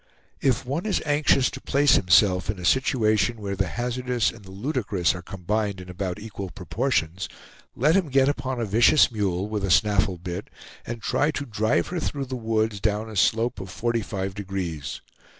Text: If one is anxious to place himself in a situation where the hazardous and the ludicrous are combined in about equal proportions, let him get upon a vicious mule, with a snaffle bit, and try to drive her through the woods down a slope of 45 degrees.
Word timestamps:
If 0.41 0.65
one 0.65 0.87
is 0.87 0.99
anxious 1.05 1.51
to 1.51 1.61
place 1.61 1.93
himself 1.93 2.49
in 2.49 2.57
a 2.57 2.65
situation 2.65 3.39
where 3.39 3.55
the 3.55 3.67
hazardous 3.67 4.31
and 4.31 4.43
the 4.43 4.49
ludicrous 4.49 5.13
are 5.13 5.21
combined 5.21 5.79
in 5.79 5.89
about 5.91 6.17
equal 6.17 6.49
proportions, 6.49 7.29
let 7.75 7.95
him 7.95 8.09
get 8.09 8.27
upon 8.27 8.59
a 8.59 8.65
vicious 8.65 9.11
mule, 9.11 9.47
with 9.47 9.63
a 9.63 9.69
snaffle 9.69 10.17
bit, 10.17 10.49
and 10.87 11.03
try 11.03 11.29
to 11.29 11.45
drive 11.45 11.89
her 11.89 11.99
through 11.99 12.25
the 12.25 12.35
woods 12.35 12.79
down 12.79 13.11
a 13.11 13.15
slope 13.15 13.59
of 13.61 13.69
45 13.69 14.33
degrees. 14.33 15.01